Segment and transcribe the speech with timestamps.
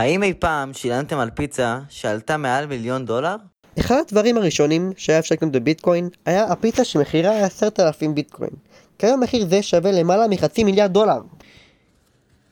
[0.00, 3.36] האם אי פעם שילמתם על פיצה שעלתה מעל מיליון דולר?
[3.80, 8.50] אחד הדברים הראשונים שהיה אפשר לקנות בביטקוין היה הפיצה שמחירה היה 10,000 ביטקוין.
[8.98, 11.20] כיום מחיר זה שווה למעלה מחצי מיליארד דולר.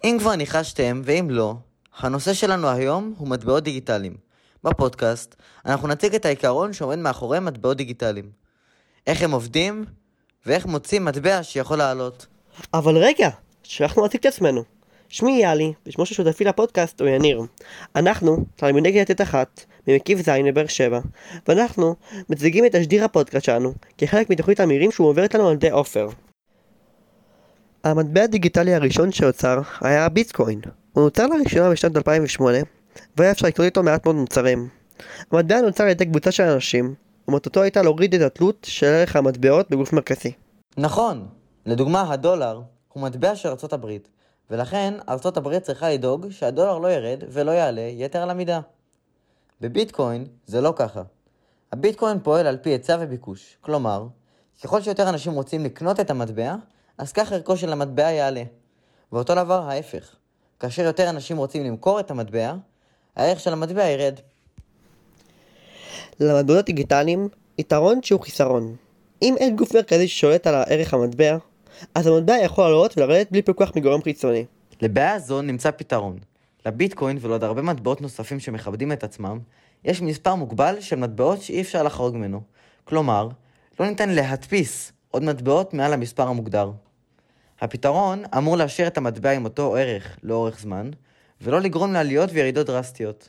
[0.04, 1.54] אם כבר ניחשתם, ואם לא,
[1.98, 4.14] הנושא שלנו היום הוא מטבעות דיגיטליים.
[4.64, 5.34] בפודקאסט
[5.66, 8.30] אנחנו נציג את העיקרון שעומד מאחורי מטבעות דיגיטליים.
[9.06, 9.84] איך הם עובדים,
[10.46, 12.26] ואיך מוצאים מטבע שיכול לעלות.
[12.74, 13.28] אבל רגע,
[13.62, 14.77] שאנחנו נציג את עצמנו.
[15.08, 17.42] שמי יאלי, ושמו של שותפי לפודקאסט הוא יניר.
[17.96, 21.00] אנחנו תלמידי כיתה ט' אחת, ממקיף ז' בבאר שבע,
[21.48, 21.94] ואנחנו
[22.28, 26.08] מציגים את תשדיר הפודקאסט שלנו, כחלק מתוכנית המירים שהוא עובר איתנו על ידי עופר.
[27.84, 30.60] המטבע הדיגיטלי הראשון שיוצר היה הביטקוין.
[30.92, 32.58] הוא נוצר לראשונה בשנת 2008,
[33.16, 34.68] והיה אפשר לקנות איתו מעט מאוד מוצרים.
[35.30, 36.94] המטבע נוצר על ידי קבוצה של אנשים,
[37.28, 40.32] ומטרתו הייתה להוריד את התלות של ערך המטבעות בגוף מרכזי.
[40.76, 41.26] נכון,
[41.66, 42.60] לדוגמה הדולר
[42.92, 44.08] הוא מטבע של ארצות הברית,
[44.50, 48.60] ולכן ארצות הברית צריכה לדאוג שהדולר לא ירד ולא יעלה יתר על המידה.
[49.60, 51.02] בביטקוין זה לא ככה.
[51.72, 54.06] הביטקוין פועל על פי היצע וביקוש, כלומר,
[54.62, 56.54] ככל שיותר אנשים רוצים לקנות את המטבע,
[56.98, 58.42] אז כך ערכו של המטבע יעלה.
[59.12, 60.16] ואותו דבר ההפך.
[60.60, 62.54] כאשר יותר אנשים רוצים למכור את המטבע,
[63.16, 64.20] הערך של המטבע ירד.
[66.20, 68.76] למטבעות דיגיטליים, יתרון שהוא חיסרון.
[69.22, 71.36] אם אין גוף מרכזי ששולט על ערך המטבע,
[71.94, 74.44] אז המטבע יכול לעלות ולרדת בלי פיקוח מגורם חיצוני.
[74.82, 76.18] לבעיה זו נמצא פתרון.
[76.66, 79.38] לביטקוין ולעוד הרבה מטבעות נוספים שמכבדים את עצמם,
[79.84, 82.40] יש מספר מוגבל של מטבעות שאי אפשר לחרוג ממנו.
[82.84, 83.28] כלומר,
[83.80, 86.70] לא ניתן להדפיס עוד מטבעות מעל המספר המוגדר.
[87.60, 90.90] הפתרון אמור להשאיר את המטבע עם אותו ערך לאורך זמן,
[91.40, 93.28] ולא לגרום לעליות וירידות דרסטיות.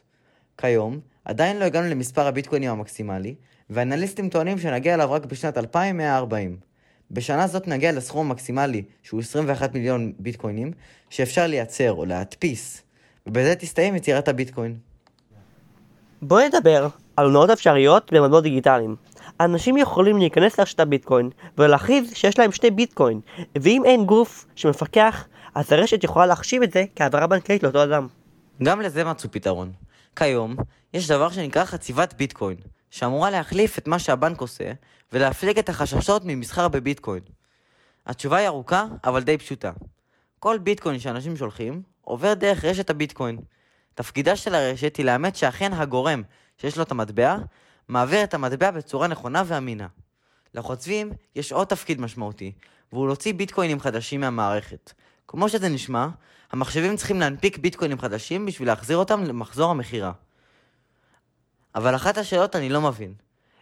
[0.58, 3.36] כיום, עדיין לא הגענו למספר הביטקוינים המקסימלי,
[3.70, 6.69] ואנליסטים טוענים שנגיע אליו רק בשנת 2140.
[7.12, 10.72] בשנה זאת נגיע לסכום המקסימלי, שהוא 21 מיליון ביטקוינים,
[11.10, 12.82] שאפשר לייצר או להדפיס,
[13.28, 14.78] ובזה תסתיים יצירת הביטקוין.
[16.22, 16.88] בואו נדבר
[17.18, 18.96] על הונאות אפשריות במטבעות דיגיטליים.
[19.40, 23.20] אנשים יכולים להיכנס לרשת הביטקוין ולהכריז שיש להם שני ביטקוין,
[23.56, 28.08] ואם אין גוף שמפקח, אז הרשת יכולה להחשיב את זה כהעברה בנקאית לאותו אדם.
[28.64, 29.72] גם לזה מצאו פתרון.
[30.16, 30.56] כיום,
[30.94, 32.58] יש דבר שנקרא חציבת ביטקוין,
[32.92, 34.72] שאמורה להחליף את מה שהבנק עושה,
[35.14, 37.24] ולהפליג את החששות ממסחר בביטקוין.
[38.06, 39.72] התשובה היא ארוכה, אבל די פשוטה.
[40.40, 43.38] כל ביטקוין שאנשים שולחים, עובר דרך רשת הביטקוין.
[43.96, 46.24] תפקידה של הרשת היא לאמת שאכן הגורם
[46.58, 47.38] שיש לו את המטבע,
[47.88, 49.88] מעביר את המטבע בצורה נכונה ואמינה.
[50.54, 52.52] לחוצבים יש עוד תפקיד משמעותי,
[52.94, 54.94] והוא להוציא ביטקוינים חדשים מהמערכת.
[55.28, 56.08] כמו שזה נשמע,
[56.52, 60.12] המחשבים צריכים להנפיק ביטקוינים חדשים בשביל להחזיר אותם למחזור המכירה.
[61.76, 63.14] אבל אחת השאלות אני לא מבין.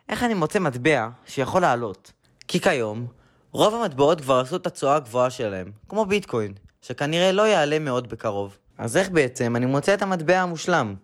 [0.09, 2.11] איך אני מוצא מטבע שיכול לעלות?
[2.47, 3.07] כי כיום,
[3.51, 8.57] רוב המטבעות כבר עשו את התשואה הגבוהה שלהם, כמו ביטקוין, שכנראה לא יעלה מאוד בקרוב.
[8.77, 10.95] אז איך בעצם אני מוצא את המטבע המושלם?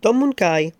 [0.00, 0.70] תום מונקאי,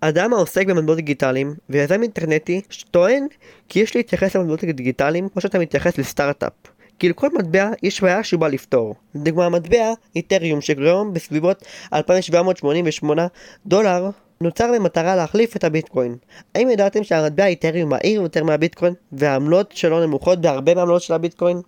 [0.00, 3.26] אדם העוסק במטבעות דיגיטליים ויזם אינטרנטי שטוען
[3.68, 6.52] כי יש להתייחס למטבעות דיגיטליים כמו שאתה מתייחס לסטארט-אפ.
[7.00, 8.94] כי לכל מטבע יש בעיה שהוא בא לפתור.
[9.14, 13.26] לדוגמה המטבע איתריום שכיום בסביבות 2788
[13.66, 16.16] דולר נוצר במטרה להחליף את הביטקוין.
[16.54, 21.60] האם ידעתם שהמטבע איתריום מהיר יותר מהביטקוין והעמלות שלו נמוכות בהרבה מהעמלות של הביטקוין?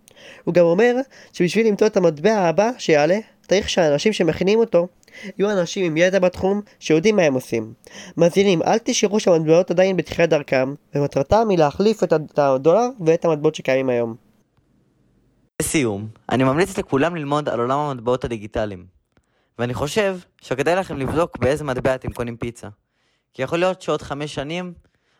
[0.45, 0.97] הוא גם אומר
[1.33, 3.19] שבשביל למצוא את המטבע הבא שיעלה
[3.49, 4.89] צריך שהאנשים שמכינים אותו
[5.39, 7.73] יהיו אנשים עם ידע בתחום שיודעים מה הם עושים.
[8.17, 13.89] מאזינים, אל תשאירו שהמטבעות עדיין בתחילת דרכם, ומטרתם היא להחליף את הדולר ואת המטבעות שקיימים
[13.89, 14.32] היום.
[15.63, 18.87] לסיום, אני ממליץ לכולם ללמוד על עולם המטבעות הדיגיטליים.
[19.59, 22.69] ואני חושב שכדאי לכם לבדוק באיזה מטבע אתם קונים פיצה.
[23.35, 24.73] כי יכול להיות שעוד חמש שנים,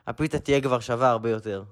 [0.07, 1.63] הפיצה תהיה כבר שווה הרבה יותר.